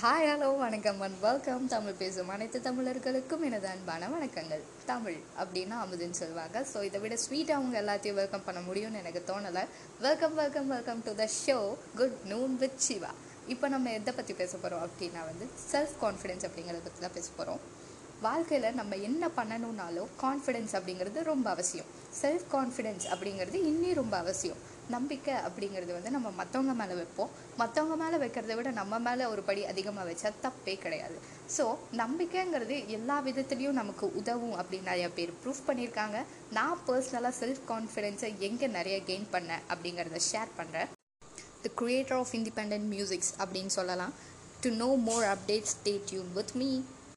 Hi 0.00 0.26
hello 0.30 0.48
வணக்கம் 0.62 0.98
and 1.04 1.18
welcome 1.20 1.68
Tamil 1.74 1.96
பேசும் 2.00 2.30
அனைத்து 2.34 2.58
தமிழர்களுக்கும் 2.66 3.44
எனது 3.48 3.66
அன்பான 3.70 4.08
வணக்கங்கள். 4.14 4.64
தமிழ் 4.90 5.16
அப்படின்னா 5.42 5.76
அமுதுன்னு 5.84 6.18
சொல்லுவாங்க. 6.20 6.56
ஸோ 6.72 6.78
இதை 6.88 6.98
விட 7.04 7.16
ஸ்வீட்டாக 7.22 7.58
அவங்க 7.58 7.76
எல்லாத்தையும் 7.82 8.18
வெல்கம் 8.20 8.44
பண்ண 8.48 8.60
முடியும்னு 8.66 9.00
எனக்கு 9.02 9.22
தோணலை. 9.30 9.62
Welcome 10.06 10.34
welcome 10.40 10.68
welcome 10.74 11.00
to 11.06 11.14
the 11.22 11.28
show 11.38 11.56
good 12.00 12.18
noon 12.32 12.56
with 12.64 12.78
Siva 12.88 13.12
இப்போ 13.54 13.68
நம்ம 13.76 13.94
எதை 14.00 14.14
பற்றி 14.20 14.34
பேச 14.42 14.52
போகிறோம் 14.56 14.84
அப்படின்னா 14.88 15.22
வந்து 15.30 15.48
செல்ஃப் 15.72 15.96
கான்ஃபிடென்ஸ் 16.04 16.46
அப்படிங்கிறத 16.48 16.84
பற்றி 16.88 17.02
தான் 17.06 17.16
பேச 17.18 17.28
போகிறோம் 17.40 17.62
வாழ்க்கையில் 18.28 18.78
நம்ம 18.80 18.96
என்ன 19.08 19.24
பண்ணணும்னாலும் 19.38 20.12
கான்ஃபிடென்ஸ் 20.22 20.74
அப்படிங்கிறது 20.78 21.22
ரொம்ப 21.32 21.46
அவசியம். 21.56 21.90
செல்ஃப் 22.22 22.48
கான்ஃபிடென்ஸ் 22.54 23.06
அப்படிங்கிறது 23.14 23.58
இன்னும் 23.70 24.00
ரொம்ப 24.02 24.16
அவசியம். 24.24 24.60
நம்பிக்கை 24.94 25.34
அப்படிங்கிறது 25.46 25.92
வந்து 25.96 26.10
நம்ம 26.16 26.28
மற்றவங்க 26.40 26.74
மேலே 26.80 26.94
வைப்போம். 27.00 27.30
மற்றவங்க 27.60 27.96
மேலே 28.02 28.16
வைக்கிறத 28.22 28.54
விட 28.58 28.70
நம்ம 28.80 28.98
மேலே 29.06 29.24
ஒரு 29.32 29.42
படி 29.48 29.62
அதிகமாக 29.72 30.06
வச்சா 30.10 30.30
தப்பே 30.44 30.74
கிடையாது. 30.84 31.16
ஸோ 31.56 31.64
நம்பிக்கைங்கிறது 32.02 32.76
எல்லா 32.96 33.16
விதத்துலேயும் 33.28 33.78
நமக்கு 33.80 34.08
உதவும் 34.20 34.56
அப்படின்னு 34.60 34.90
நிறைய 34.92 35.08
பேர் 35.16 35.32
ப்ரூஃப் 35.42 35.66
பண்ணியிருக்காங்க. 35.68 36.18
நான் 36.58 36.82
பர்சனலாக 36.88 37.34
செல்ஃப் 37.42 37.62
கான்ஃபிடென்ஸை 37.72 38.30
எங்கே 38.48 38.68
நிறைய 38.78 38.98
கெயின் 39.10 39.28
பண்ணேன் 39.34 39.64
அப்படிங்கிறத 39.72 40.20
ஷேர் 40.30 40.52
பண்ணுறேன் 40.60 40.90
the 41.64 41.70
creator 41.82 42.18
of 42.20 42.34
independent 42.40 42.88
musics 42.94 43.32
அப்படின்னு 43.42 43.74
சொல்லலாம். 43.78 44.14
To 44.64 44.70
know 44.82 44.90
more 45.08 45.24
updates 45.34 45.74
stay 45.76 45.94
tune 46.10 46.30
with 46.36 46.54
me 46.60 46.70